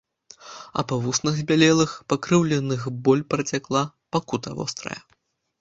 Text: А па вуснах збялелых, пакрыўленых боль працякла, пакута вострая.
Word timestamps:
А 0.81 0.83
па 0.91 0.95
вуснах 1.03 1.35
збялелых, 1.41 1.91
пакрыўленых 2.13 2.81
боль 3.09 3.23
працякла, 3.35 3.85
пакута 4.15 4.49
вострая. 4.63 4.99